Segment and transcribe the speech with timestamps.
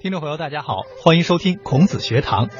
[0.00, 2.50] 听众朋友，大家好，欢迎收听孔子学堂。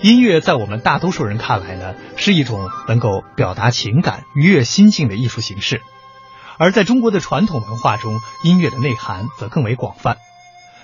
[0.00, 5.82] 音乐在我们大多数人看来呢，是一种能够表达情感、愉悦心境的艺术形式。
[6.56, 10.18] 而在中国的传统文化中，音乐的内涵则更为广泛。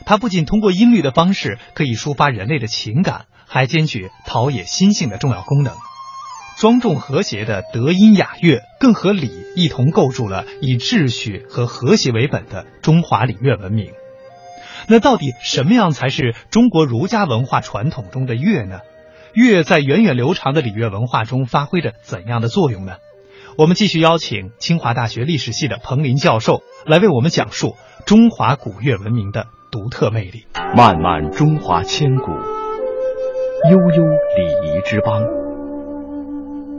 [0.04, 5.74] 它不仅通过音律的方式可以抒发人类的情感，还兼具陶冶心性的重要功能。
[6.58, 13.92] 庄重和谐的德音雅乐，更和礼一同构筑了以秩序和和谐为本的中华礼乐文明。
[14.89, 18.80] 那到底什么样才是中国儒家文化传统中的乐呢？
[19.34, 22.95] 乐在源远流长的礼乐文化中发挥着怎样的作用呢？
[23.56, 30.47] 我们继续邀请清华大学历史系的彭林教授来为我们讲述中华古乐文明的独特魅力。
[30.77, 32.33] 漫漫中华千古，
[33.70, 34.05] 悠悠
[34.37, 35.23] 礼仪之邦。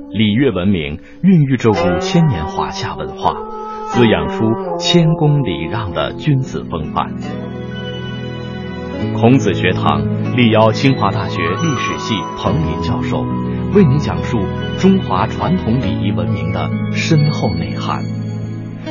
[0.10, 3.34] 礼乐文明孕育着五千年华夏文化，
[3.88, 4.44] 滋养出
[4.78, 7.14] 谦恭礼让的君子风范。
[9.20, 13.22] 孔子学堂力邀清华大学历史系彭林教授，
[13.74, 14.38] 为您讲述
[14.78, 18.04] 中华传统礼仪文明的深厚内涵，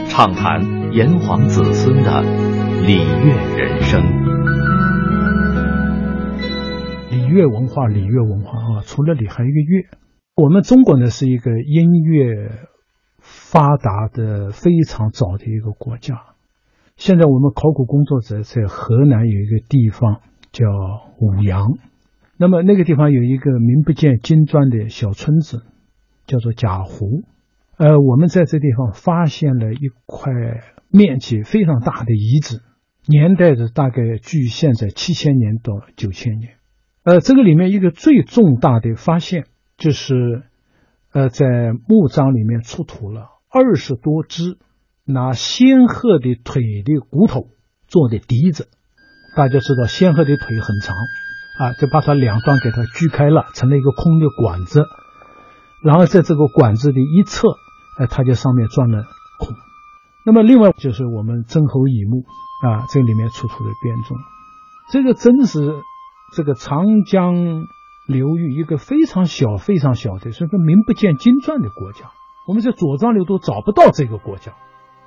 [0.08, 2.22] 畅谈炎黄子孙的
[2.86, 4.02] 礼乐人生。
[7.10, 9.84] 礼乐文化，礼乐文化啊，除了礼还有一个乐。
[10.34, 12.50] 我们中国呢是一个音乐
[13.20, 16.33] 发达的非常早的一个国家。
[16.96, 20.20] 现在我们考古工作者在河南有一个地方
[20.52, 20.64] 叫
[21.18, 21.72] 舞阳，
[22.38, 25.64] 那么那个地方有一个名不见经传的小村子，
[26.26, 27.24] 叫做贾湖。
[27.76, 30.32] 呃，我们在这地方发现了一块
[30.88, 32.62] 面积非常大的遗址，
[33.06, 36.52] 年代的大概距现在七千年到九千年。
[37.02, 40.44] 呃，这个里面一个最重大的发现就是，
[41.12, 44.58] 呃，在墓葬里面出土了二十多只。
[45.06, 47.48] 拿仙鹤的腿的骨头
[47.86, 48.68] 做的笛子，
[49.36, 50.96] 大家知道仙鹤的腿很长
[51.58, 54.86] 啊，就把它两端给它锯开了，成了一个空的管子，
[55.84, 57.48] 然后在这个管子的一侧，
[57.98, 59.04] 哎，它就上面钻了
[59.38, 59.54] 孔。
[60.24, 62.24] 那么另外就是我们曾侯乙墓
[62.66, 64.16] 啊，这里面出土的编钟，
[64.90, 65.60] 这个真是
[66.34, 67.34] 这个长江
[68.08, 72.10] 流域一个非常小、非常小的，是个名不见经传的国家，
[72.48, 74.54] 我们在左藏流都找不到这个国家。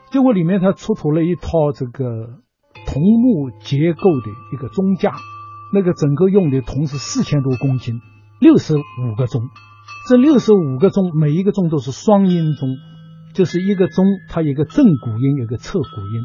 [0.10, 2.40] 结果里面它出土了一套这个
[2.86, 5.14] 铜木结构的一个钟架，
[5.74, 8.00] 那个整个用的铜是四千多公斤，
[8.40, 9.42] 六十五个钟，
[10.08, 12.70] 这六十五个钟每一个钟都是双音钟，
[13.34, 16.22] 就是一个钟它有个正鼓音，有个侧鼓音，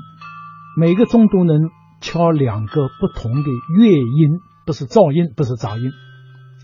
[0.78, 1.68] 每个钟都能
[2.00, 5.90] 敲两个不同的乐音，不是噪音，不是杂音，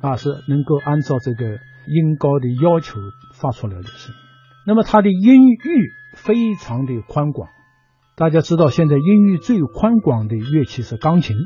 [0.02, 3.00] 啊，是能够按照这个音高的要求
[3.34, 4.20] 发出来的声音。
[4.68, 5.97] 那么它的音域。
[6.24, 7.48] 非常的宽广，
[8.16, 11.36] 大家知道，现在音域最宽广的乐器是钢琴，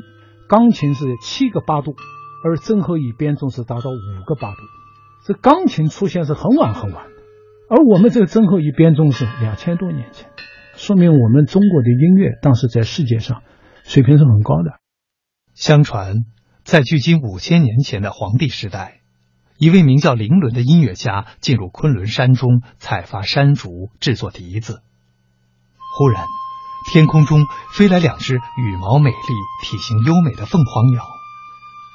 [0.49, 1.95] 钢琴是七个八度，
[2.43, 4.57] 而曾侯乙编钟是达到五个八度。
[5.25, 7.13] 这钢琴出现是很晚很晚的，
[7.69, 10.29] 而我们这个曾侯乙编钟是两千多年前，
[10.75, 13.43] 说明我们中国的音乐当时在世界上
[13.83, 14.79] 水平是很高的。
[15.53, 16.25] 相传，
[16.63, 19.02] 在距今五千年前的黄帝时代。
[19.57, 24.81] 一位名叫林伦的音乐家进入昆仑山中采伐山竹，制作笛子。
[25.95, 26.25] 忽然，
[26.91, 29.17] 天空中飞来两只羽毛美丽、
[29.63, 31.03] 体型优美的凤凰鸟。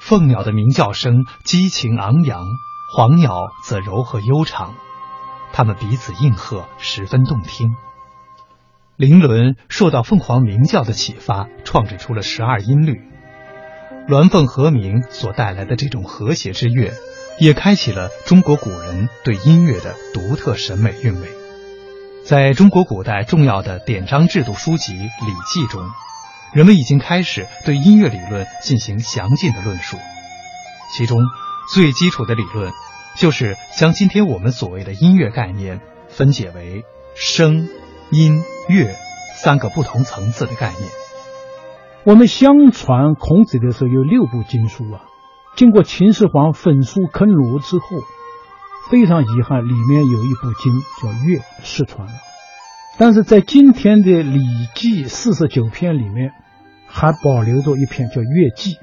[0.01, 2.47] 凤鸟的鸣叫声激情昂扬，
[2.95, 4.75] 黄鸟则柔和悠长，
[5.53, 7.75] 它们彼此应和，十分动听。
[8.97, 13.03] 林伦受到凤凰鸣叫的启发，创制出了十二音律。
[14.09, 16.95] 鸾凤和鸣所带来的这种和谐之乐。
[17.41, 21.29] 也开启了中国古人对音乐的独特审美韵味。
[22.25, 25.83] 在中国古代重要的典章制度书籍《礼记》中，
[26.53, 29.97] 人们已经开始对音乐理论进行详尽的论述。
[30.95, 31.19] 其中
[31.73, 32.73] 最基础的理论，
[33.17, 36.85] 就是将今天我们所谓的音乐概念分解为
[37.15, 37.69] 声、
[38.11, 38.97] 音、乐
[39.37, 40.91] 三个不同层次的概念。
[42.05, 45.08] 我们相传孔子的时候有六部经书啊。
[45.59, 47.87] 经过秦始皇焚书坑儒之后，
[48.93, 50.73] 非常遗憾，里面有一部经
[51.03, 52.13] 叫《乐》失传了。
[52.97, 54.39] 但是在今天的《礼
[54.77, 56.31] 记》四十九篇里面，
[56.87, 58.75] 还保留着一篇叫《乐记》，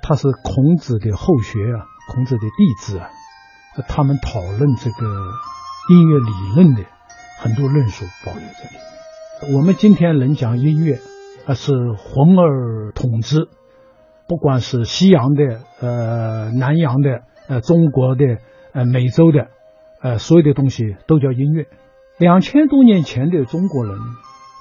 [0.00, 1.84] 它是孔子的后学啊，
[2.14, 3.10] 孔子的弟子啊，
[3.86, 5.06] 他们讨论这个
[5.90, 6.82] 音乐理论的
[7.40, 8.76] 很多论述保留在里
[9.50, 9.54] 面。
[9.54, 10.98] 我们今天能讲音乐，
[11.46, 13.50] 而是混而统之。
[14.28, 18.24] 不管是西洋的、呃南洋的、呃中国的、
[18.72, 19.48] 呃美洲的，
[20.02, 21.66] 呃所有的东西都叫音乐。
[22.18, 23.98] 两千多年前的中国人，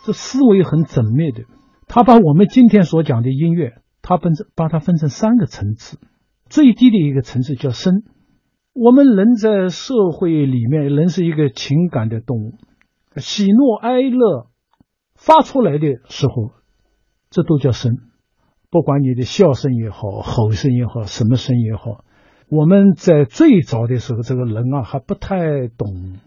[0.06, 1.44] 这思维很缜密的，
[1.88, 5.98] 他把我们今天所讲的音乐，他分把它分成三个层次，
[6.50, 8.04] 最低的一个层次叫声。
[8.74, 12.52] 我们人在社会里面，人是一个情感的动物，
[13.16, 14.48] 喜怒哀乐
[15.16, 16.52] 发出来的时候，
[17.30, 17.94] 这都叫声。
[18.76, 22.04] 不管你的笑声也好，吼声也好，什么声也好，
[22.50, 26.18] 我们在最早的时候，这个人啊还不太懂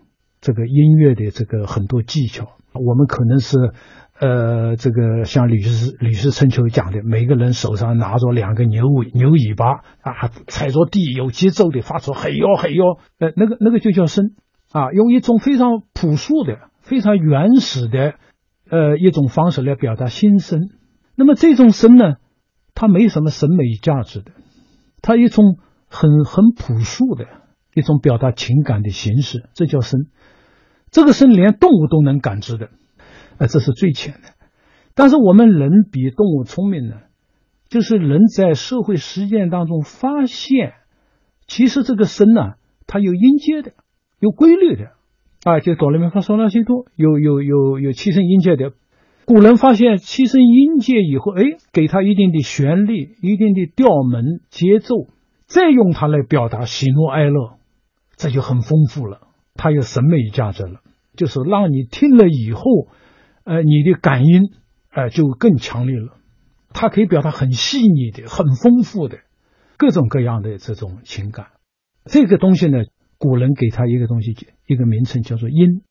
[0.40, 2.46] 这个音乐的这个很多技巧。
[2.72, 3.58] 我们可能是。
[4.20, 14.32] 呃，这个像《吕氏吕氏春秋》讲的，每个人手上拿着两个牛尾牛尾巴啊，踩着地有节奏的发出嘿哟嘿哟，呃，那个那个就叫声
[14.72, 18.14] 啊，用一种非常朴素的、非常原始的
[18.68, 20.68] 呃一种方式来表达心声。
[21.14, 22.16] 那么这种声呢，
[22.80, 24.30] 它没什么审美价值的，
[25.02, 25.58] 它一种
[25.88, 27.26] 很很朴素的
[27.74, 30.06] 一种表达情感的形式，这叫声。
[30.92, 32.66] 这个声连动物都能感知的。
[33.38, 34.28] 啊，这是最浅的，
[34.94, 36.94] 但是我们人比动物聪明呢，
[37.68, 40.74] 就是人在社会实践当中发现，
[41.48, 42.52] 其实这个声呢，
[42.86, 43.72] 它有音阶的，
[44.20, 44.92] 有规律的，
[45.42, 48.70] 啊，就哆来咪发嗦拉西哆，有有有有七声音阶的。
[49.28, 55.06] 古人发现七声音阶以后，哎，给它一定的旋律、一定的调门、节奏，
[55.46, 57.58] 再用它来表达喜怒哀乐，
[58.16, 60.80] 这就很丰富了，它有审美价值了，
[61.14, 62.62] 就是让你听了以后。
[63.44, 64.50] 呃，你的感音，
[64.92, 66.16] 呃，就更强烈了。
[66.74, 69.18] 它可以表达很细腻的、很丰富的
[69.76, 71.48] 各种各样的这种情感。
[72.04, 72.78] 这个东西呢，
[73.18, 74.34] 古人给他一个东西，
[74.66, 75.82] 一个名称叫做音。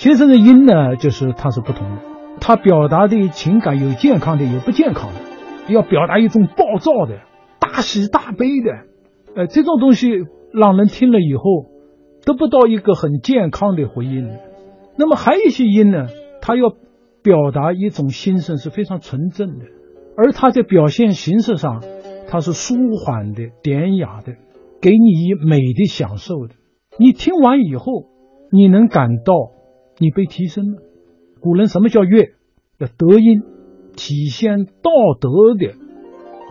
[0.00, 1.96] 其实这个音呢，就是它是不同的。
[2.40, 5.20] 它表达的情感有健康的，有不健康的。
[5.70, 7.18] 要表达一种暴躁的、
[7.60, 8.72] 大喜大悲的，
[9.36, 10.08] 呃，这种东西
[10.54, 11.68] 让人听了以后。
[12.24, 14.30] 得不到一个很健康的回应。
[14.96, 16.06] 那么还有一些音呢，
[16.40, 16.70] 它要
[17.22, 19.66] 表达一种心声是非常纯正的，
[20.16, 21.82] 而它在表现形式上，
[22.26, 24.32] 它是舒缓的、典雅的，
[24.80, 26.54] 给你以美的享受的。
[26.98, 28.06] 你听完以后，
[28.50, 29.34] 你能感到
[30.00, 30.82] 你被提升了。
[31.40, 32.32] 古人什么叫乐？
[32.78, 33.42] 叫德音，
[33.94, 35.74] 体现道德的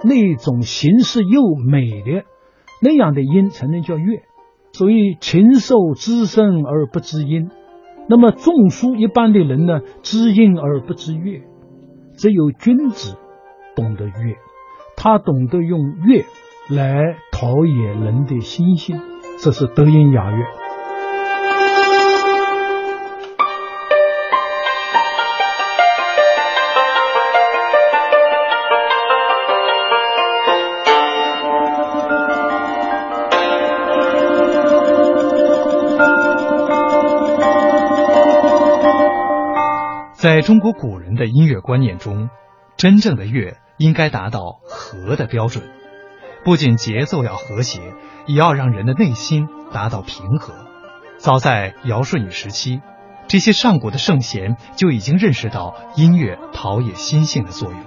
[0.04, 2.24] 那种形式又美的
[2.82, 4.22] 那样的音，才能叫乐。
[4.72, 7.50] 所以禽兽知声而不知音，
[8.08, 11.42] 那么中书一般的人呢，知音而不知乐，
[12.16, 13.18] 只有君子
[13.76, 14.36] 懂得乐，
[14.96, 16.24] 他懂得用乐
[16.70, 19.02] 来陶冶人的心性，
[19.40, 20.59] 这是德音雅乐。
[40.20, 42.30] 在中国古人的音乐观念中，
[42.76, 45.64] 真正的乐应该达到和的标准，
[46.44, 47.80] 不仅节奏要和谐，
[48.26, 50.54] 也要让人的内心达到平和。
[51.20, 52.82] 早在尧舜禹时期，
[53.30, 57.80] 这些上古的圣贤就已经认识到音乐陶冶心性的作用。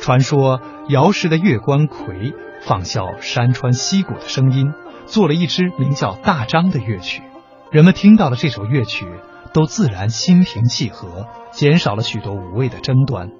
[0.00, 4.72] 传说尧氏的乐官魁仿效山川溪谷的声音，
[5.06, 7.24] 做了一支名叫《大章》的乐曲。
[7.72, 9.08] 人们听到了这首乐曲。
[9.52, 13.30] 都自然心平气和，减少了许多无谓的争端，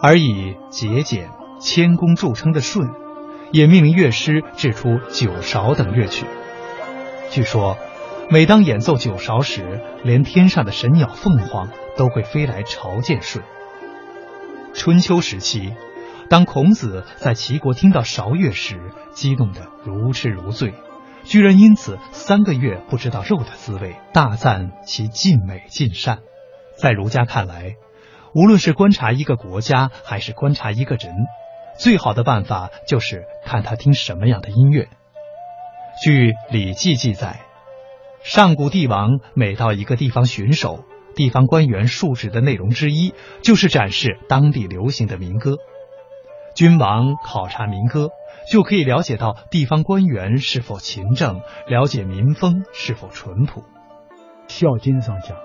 [0.00, 2.90] 而以节俭、谦恭著称的舜，
[3.52, 6.26] 也命令乐师制出九韶等乐曲。
[7.30, 7.76] 据说，
[8.30, 13.42] 每当演奏九韶时，连天上的神鸟凤凰都会飞来朝见舜。
[14.74, 15.72] 春秋时期，
[16.28, 18.80] 当孔子在齐国听到韶乐时，
[19.12, 20.74] 激动得如痴如醉。
[21.26, 26.20] 居然因此三个月不知道肉的滋味，大赞其尽美尽善。
[26.78, 27.74] 在儒家看来，
[28.32, 31.14] 无论是观察一个国家，还是观察一个人，
[31.78, 34.88] 最好的办法就是看他听什么样的音乐。
[36.02, 37.40] 据《礼记》记载，
[38.22, 40.84] 上古帝王每到一个地方巡守，
[41.16, 45.56] 地方官员述职的内容之一就是展示当地流行的民歌。
[46.56, 48.08] 君王考察民歌。
[48.48, 53.62] 就可以了解到地方官员是否勤政，了解民风是否淳朴。
[54.46, 55.36] 《孝经》上讲：“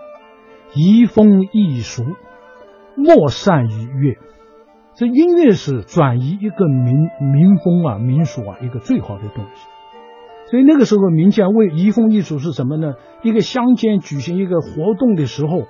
[0.76, 2.04] 移风易俗，
[2.96, 4.18] 莫善于乐。”
[4.94, 6.94] 这音乐是转移一个民
[7.34, 9.68] 民风啊、民俗啊一个最好的东西。
[10.52, 12.94] 所以那个时候民间为移风易俗是什么呢？
[13.24, 15.64] 一个乡间举行一个活动的时候，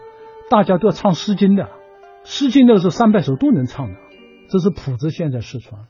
[0.50, 1.64] 大家都要唱《诗经》的，
[2.26, 3.96] 《诗经》那时候三百首都能唱的，
[4.52, 5.88] 这是谱子现在失传了。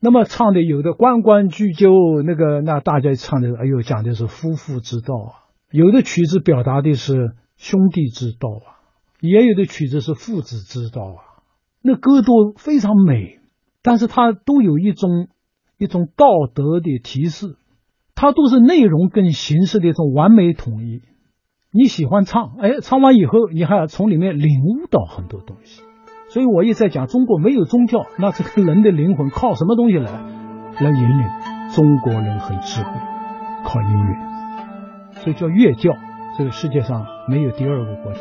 [0.00, 5.28] 那么唱的有的关关雎鸠，那个那大家唱的，哎呦，讲的是夫妇之道啊；
[5.70, 8.80] 有的曲子表达的是兄弟之道啊；
[9.20, 11.44] 也有的曲子是父子之道啊，
[11.82, 13.40] 那歌都非常美，
[13.82, 15.28] 但是它都有一种
[15.76, 17.58] 一种道德的提示，
[18.14, 21.02] 它都是内容跟形式的一种完美统一。
[21.70, 25.82] 你喜欢唱，哎，唱完以后你还要从里面领悟到很多东西。
[26.32, 31.28] 所以我一再讲，中国没有宗教，那这个人的灵魂靠什么东西来来引领？
[31.74, 32.90] 中国人很智慧，
[33.64, 34.16] 靠音乐，
[35.22, 35.92] 所以叫乐教。
[36.38, 38.20] 这个世界上没有第二个国家。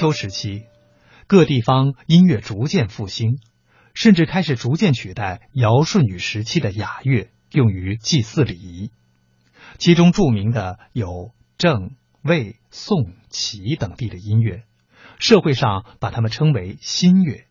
[0.00, 0.62] 秋时期，
[1.26, 3.38] 各地方音乐逐渐复兴，
[3.92, 8.92] 甚至开始逐渐取代尧舜禹时期的雅乐，用于祭祀礼仪。
[9.76, 11.90] 其中著名的有郑、
[12.22, 14.62] 魏、宋、齐等地的音乐，
[15.18, 17.44] 社会上把它们称为新乐。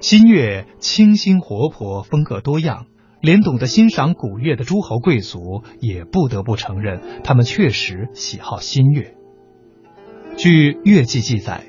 [0.00, 2.86] 新乐清新活泼，风格多样，
[3.20, 9.14] 连懂得欣赏古乐的诸侯贵族也不得不承认，他们确实喜好新乐。
[10.36, 11.64] 据《乐记》记载，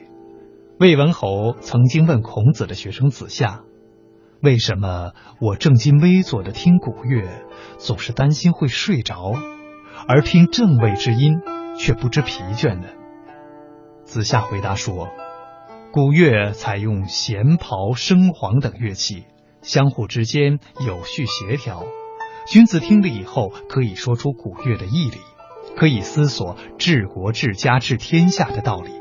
[0.79, 3.61] 魏文侯曾经问孔子的学生子夏
[4.41, 7.45] ：“为什么我正襟危坐的听古乐，
[7.77, 9.33] 总是担心会睡着，
[10.07, 11.41] 而听正位之音
[11.77, 12.87] 却不知疲倦呢？”
[14.03, 15.09] 子夏回答说
[15.93, 19.25] ：“古乐采用弦、袍、笙、簧等乐器，
[19.61, 21.85] 相互之间有序协调，
[22.47, 25.17] 君子听了以后可以说出古乐的义理。”
[25.75, 28.91] 可以思索治国治家治天下的道理，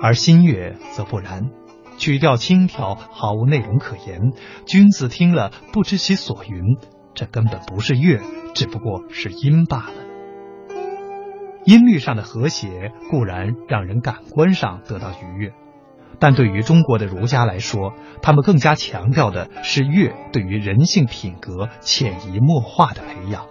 [0.00, 1.50] 而新乐则不然，
[1.98, 4.32] 曲调轻佻，毫无内容可言。
[4.64, 6.78] 君子听了不知其所云，
[7.14, 8.20] 这根本不是乐，
[8.54, 9.92] 只不过是音罢了。
[11.64, 15.52] 音律上的和谐固然让人感官上得到愉悦，
[16.18, 23.46] 但对于中国的儒家来说，他们更加强调的是乐对于人性品格潜移默化的培养。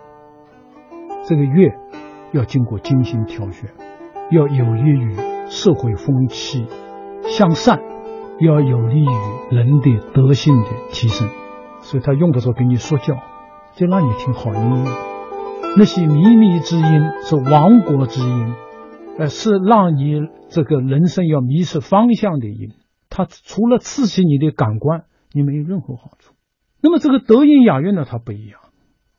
[1.28, 1.72] 这个乐。
[2.34, 3.70] 要经过精心挑选，
[4.32, 5.16] 要有利于
[5.48, 6.66] 社会风气
[7.24, 7.80] 向善，
[8.40, 11.30] 要有利于人的德性的提升。
[11.82, 13.18] 所以他用不着给你说教，
[13.76, 14.92] 就让你听好音乐。
[15.78, 18.54] 那些靡靡之音是亡国之音，
[19.20, 22.72] 呃，是让你这个人生要迷失方向的音。
[23.10, 26.34] 它除了刺激你的感官，你没有任何好处。
[26.82, 28.60] 那么这个德音雅乐呢，它不一样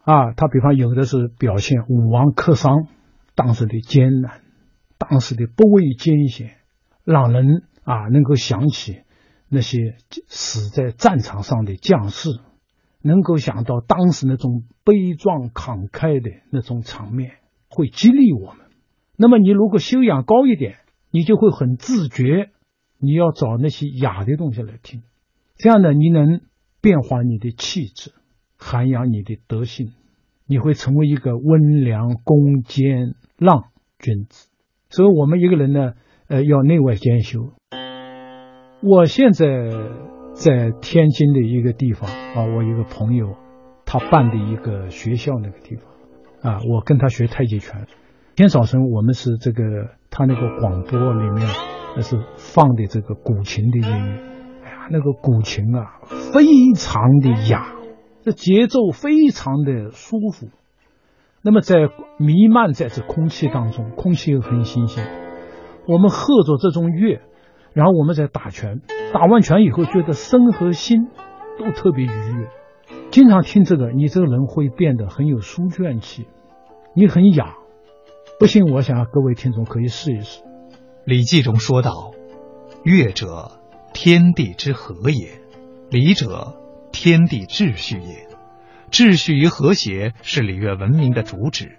[0.02, 0.32] 啊。
[0.32, 2.88] 它比方有的是表现武王克商。
[3.34, 4.42] 当时的艰难，
[4.98, 6.56] 当时的不畏艰险，
[7.04, 9.00] 让人啊能够想起
[9.48, 12.30] 那些死在战场上的将士，
[13.02, 17.32] 能够想到当时那种悲壮慷慨的那种场面，
[17.68, 18.66] 会激励我们。
[19.16, 20.78] 那么你如果修养高一点，
[21.10, 22.50] 你就会很自觉，
[22.98, 25.02] 你要找那些雅的东西来听，
[25.56, 26.40] 这样呢，你能
[26.80, 28.12] 变化你的气质，
[28.56, 29.92] 涵养你的德性。
[30.46, 33.64] 你会成为一个温良恭俭让
[33.98, 34.48] 君子，
[34.90, 35.92] 所以，我们一个人呢，
[36.28, 37.52] 呃，要内外兼修。
[38.82, 39.46] 我现在
[40.34, 43.36] 在天津的一个地方啊，我一个朋友，
[43.86, 47.86] 他办的一个学校那个地方啊，我跟他学太极拳。
[48.36, 49.62] 天早晨我们是这个
[50.10, 51.48] 他那个广播里面
[51.96, 54.20] 那是放的这个古琴的音乐，
[54.64, 56.44] 哎呀，那个古琴啊，非
[56.76, 57.73] 常的雅，
[58.24, 60.48] 这节奏非常的舒服。
[61.42, 65.06] 那么在弥漫在这空气当中，空气又很新鲜，
[65.86, 67.20] 我们喝着这种乐，
[67.74, 68.80] 然后我们再打拳，
[69.12, 71.08] 打完拳以后觉得身和心
[71.58, 72.48] 都特别愉悦。
[73.10, 76.26] 经常听这个，你这个人会变得很有书卷气，
[76.96, 77.56] 你很雅。
[78.40, 80.40] 不信，我想各位听众可以试一试。
[81.04, 82.12] 《礼记》中说道
[82.84, 83.52] ：“乐者，
[83.92, 85.40] 天地之和也；
[85.90, 86.56] 礼者，
[86.94, 88.28] 天地秩序也。
[88.90, 91.76] 秩序与和谐是礼乐文明的主旨。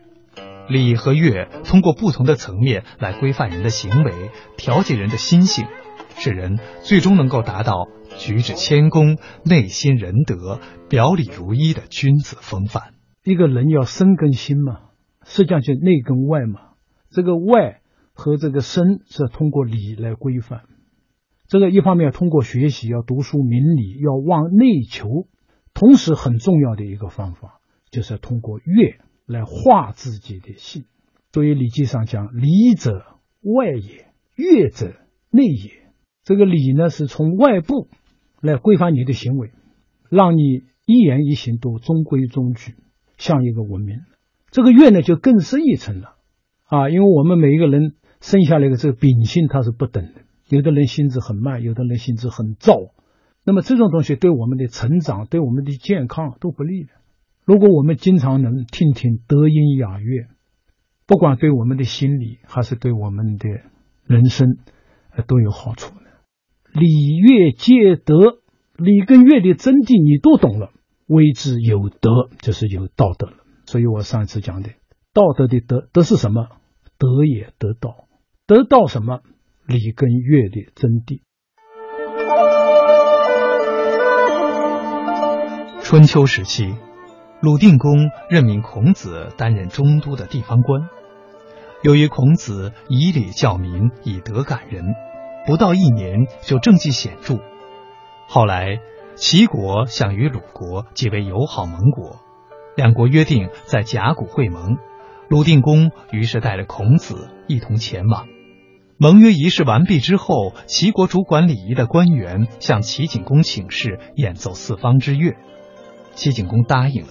[0.68, 4.12] 礼和乐通过不同的层面来规范人的行为，
[4.58, 5.66] 调节人的心性，
[6.18, 12.94] 使人最终能够达到举止谦恭、内心仁德、表里如一的君子风范。
[13.24, 14.82] 一个人要身跟心嘛。”
[15.28, 16.76] 实际上就内跟外嘛，
[17.10, 17.80] 这个外
[18.14, 20.62] 和这个身是通过礼来规范。
[21.48, 25.28] 这个一方面通过学习要读书明理，要往内求，
[25.74, 27.60] 同时很重要的一个方法
[27.92, 30.86] 就是通过乐来化自己的性。
[31.32, 33.06] 所以《礼记》上讲：“礼者
[33.42, 34.96] 外也，乐者
[35.30, 35.72] 内也。”
[36.24, 37.90] 这个礼呢是从外部
[38.42, 39.52] 来规范你的行为，
[40.10, 42.76] 让你一言一行都中规中矩，
[43.18, 44.00] 像一个文明。
[44.50, 46.16] 这个乐呢就更深一层了，
[46.64, 52.76] 啊，因为我们每一个人生下来的这个秉性它是不等的，有的人心智很慢，有的人心智很躁，
[53.44, 56.90] 那么这种东西对我们的成长、对我们的健康都不利的。
[57.46, 60.28] 如果我们经常能听听德音雅乐，
[61.08, 63.50] 不管对我们的心理还是对我们的
[64.06, 64.58] 人生，
[65.28, 66.02] 都有好处的。
[66.74, 68.40] 礼乐皆德，
[68.78, 70.72] 礼跟乐的真谛你都懂了，
[71.08, 73.38] 谓之有德，就是有道德了。
[73.66, 74.70] 所以我上一次讲的
[75.14, 76.48] 道德的德，德是什么？
[76.98, 78.08] 德也得道，
[78.48, 79.22] 得到什么？
[79.68, 81.22] 礼跟乐的真谛。
[85.82, 86.76] 春秋时期，
[87.42, 90.88] 鲁定公任命孔子担任中都的地方官。
[91.82, 94.86] 由于孔子以礼教民，以德感人，
[95.48, 97.40] 不到一年就政绩显著。
[98.28, 98.80] 后来，
[99.16, 102.20] 齐国想与鲁国结为友好盟国。
[102.76, 104.78] 两国约定在甲骨会盟，
[105.28, 108.28] 鲁定公于是带着孔子一同前往。
[108.98, 115.36] 盟约仪式完毕之后，齐国主管礼仪的官员向齐景公请示演奏四方之乐，
[116.14, 117.10] 齐景公答应了。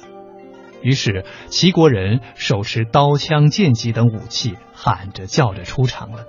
[0.80, 6.24] 于是齐国人手持刀枪剑戟等武器，喊着叫着出场了。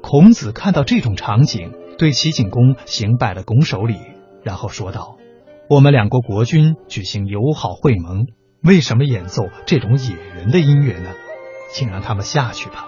[0.00, 3.96] 孔子看到这种场景，对齐景公行拜了拱手礼，
[4.44, 5.16] 然后说道。
[5.68, 8.26] 我们两国国君举行友好会盟，
[8.62, 11.10] 为什么演奏这种野人的音乐呢？
[11.72, 12.86] 请让他们下去吧。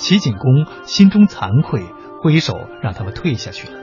[0.00, 1.84] 齐景公心中惭愧，
[2.22, 3.74] 挥手让他们退下去了。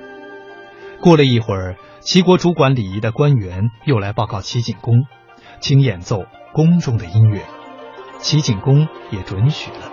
[1.00, 5.04] 过了一会儿，齐国主管礼仪的官员又来报告齐景公，
[5.60, 7.44] 请演奏宫中的音乐。
[8.18, 9.92] 齐景公也准许了。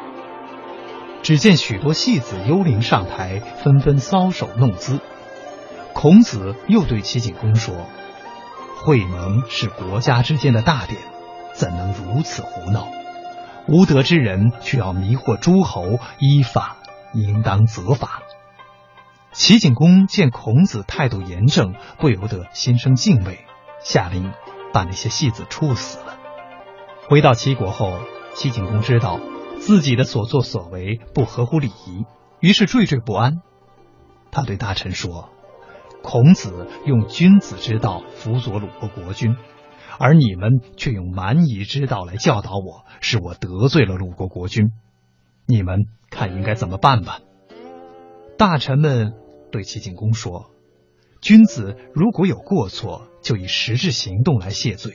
[1.23, 5.01] 只见许多戏子幽灵上台，纷纷搔首弄姿。
[5.93, 7.75] 孔子又对齐景公说
[8.83, 11.03] ：“会盟是国家之间的大典，
[11.53, 12.89] 怎能如此胡闹？
[13.66, 16.77] 无德之人却要迷惑诸侯，依法
[17.12, 18.22] 应当责罚。”
[19.33, 23.44] 齐景公见孔子态度严正，不由得心生敬畏，
[23.81, 24.33] 下令
[24.72, 26.16] 把那些戏子处死了。
[27.09, 27.98] 回到齐国后，
[28.35, 29.18] 齐景公知道
[29.59, 32.05] 自己的所作所为不合乎礼仪，
[32.40, 33.42] 于是惴惴不安。
[34.31, 35.31] 他对大臣说。
[36.03, 39.38] 孔子用君子之道辅佐鲁国国君，
[39.99, 44.71] 而你们却用蛮夷之道来教导我，使我得罪了鲁国国君。
[45.47, 47.21] 你们看应该怎么办吧？
[48.37, 49.13] 大臣们
[49.53, 50.51] 对齐景公说
[51.23, 54.93] ：“君子如果有过错，就以实质行动来谢罪；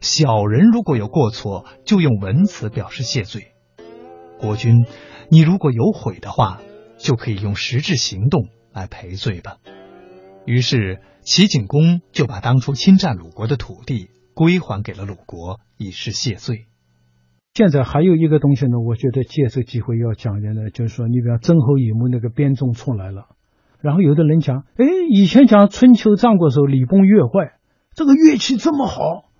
[0.00, 3.52] 小人如果有过错，就用文辞表示谢罪。
[4.38, 4.86] 国君，
[5.30, 6.60] 你如果有悔的话，
[6.98, 9.58] 就可以用实质行动来赔罪吧。”
[10.46, 16.66] 于是齐景公就把当初侵占鲁国的土地归还给了鲁国，以示谢罪。
[17.54, 23.28] 现在还有一个东西呢，我觉得借这机会要讲的呢，就是说，你比方曾侯乙墓那个编钟出来了，
[23.80, 27.54] 然后有的人讲，哎，以前讲春秋战国时候礼崩乐坏，
[27.94, 29.30] 这个乐器这么好，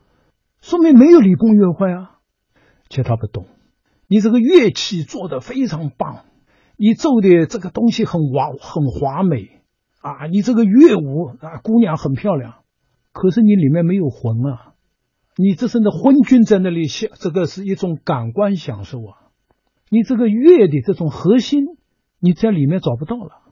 [0.63, 2.13] 说明没有礼崩乐坏啊。
[2.89, 3.45] 其实他不懂，
[4.09, 6.25] 你这个乐器做的非常棒，
[6.79, 9.61] 你奏的这个东西很华很华美。
[10.01, 12.63] 啊，你这个乐舞啊，姑娘很漂亮，
[13.13, 14.75] 可是你里面没有魂啊，
[15.37, 19.29] 你这是那昏君在那里享，这个是一种感官享受啊，
[19.91, 21.65] 你这个乐的这种核心，
[22.19, 23.43] 你在里面找不到了。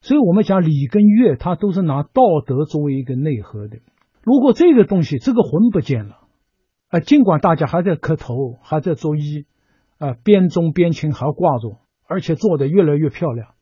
[0.00, 3.78] 所以我们讲礼跟乐，它都是拿道德作为一个内核的。
[4.22, 6.16] 如果这个东西，这个魂不见了，
[6.88, 9.44] 啊，尽管大家还在磕头，还在作揖，
[9.98, 13.54] 啊，边钟边磬还挂着，而且做的越来越漂亮，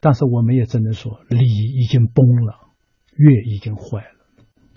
[0.00, 2.54] 但是我们也只能说礼已经崩了，
[3.14, 4.17] 乐已经坏了。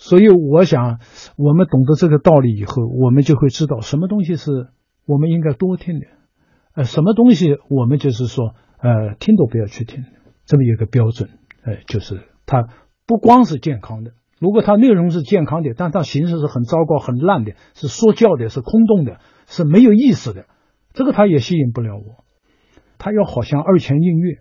[0.01, 0.97] 所以我想，
[1.37, 4.49] 我们懂得这个道理以后，我们就会知道什么东西是
[5.05, 6.07] 我们应该多听的，
[6.73, 10.05] 呃，什么东西我们就是说，呃，听都不要去听，
[10.45, 11.29] 这么一个标准，
[11.63, 12.67] 呃，就是它
[13.05, 14.13] 不光是健康的。
[14.39, 20.45] 如果它内容是健康的，但它形式是很糟糕、很烂的，是说教的，是空洞的，是没有意思的，
[20.93, 22.25] 这个它也吸引不了我。
[22.97, 24.39] 它要好像二泉映月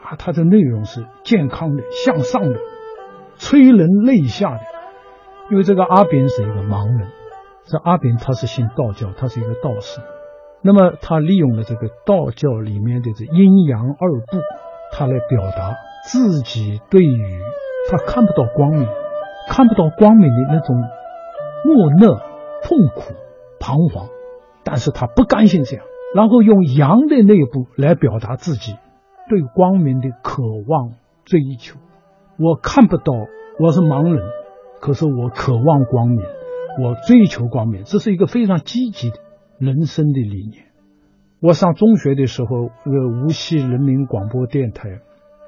[0.00, 2.60] 啊，它的内容是健康的、向上的。
[3.40, 4.60] 催人泪下的，
[5.50, 7.08] 因为这个阿炳是一个盲人，
[7.64, 9.98] 这阿炳他是信道教，他是一个道士，
[10.62, 14.38] 那么他利用了这个道教里面的这阴阳二部，
[14.92, 15.74] 他来表达
[16.04, 17.40] 自己对于
[17.90, 18.86] 他看不到光明，
[19.48, 20.76] 看不到光明的那种
[21.64, 22.20] 莫讷、
[22.62, 23.14] 痛苦、
[23.58, 24.08] 彷徨，
[24.64, 28.76] 但是他不甘心这样，然后用阳的那一部来表达自己
[29.30, 30.92] 对光明的渴望、
[31.24, 31.80] 追求。
[32.42, 33.12] 我看不到，
[33.58, 34.26] 我是盲人，
[34.80, 36.24] 可是我渴望光明，
[36.82, 39.16] 我追求光明，这是一个非常积极的
[39.58, 40.64] 人生的理念。
[41.42, 45.00] 我上中学的时候，呃，无锡人民广播电台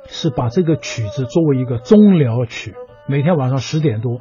[0.05, 2.75] 是把这个曲子作为一个终了曲，
[3.09, 4.19] 每天晚上十点多，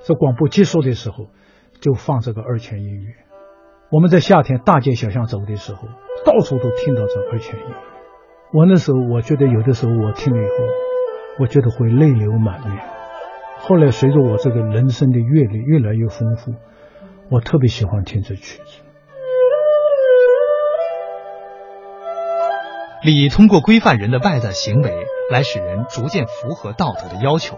[0.00, 1.26] 这广播结束的时候
[1.78, 3.12] 就放这个二泉音乐。
[3.92, 5.86] 我们在夏天大街小巷走的时候，
[6.24, 7.74] 到处都听到这二泉音乐。
[8.54, 10.87] 我那时候我觉得有的时候我听了以后。
[11.38, 12.82] 我觉得会泪流满面。
[13.58, 16.54] 后来随着我这个人生的阅历越来越丰富，
[17.30, 18.82] 我特别喜欢听这曲子。
[23.02, 27.56] 礼通过规范人的外在行为来使人逐渐符合道德的要求，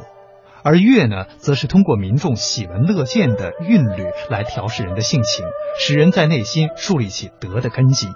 [0.62, 5.46] 而乐呢，则是通过民众喜闻乐见的韵律来调试人的性情，
[5.78, 8.08] 使人在内心树立起德的根基。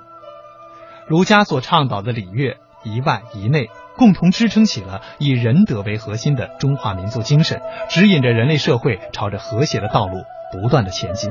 [1.07, 3.70] 儒家所倡导的礼乐，一外一内。
[3.96, 11.30] 共同支撑起了以仁德为核心的中华民族精神，指引着人类社会朝着和谐的道路不断的前进。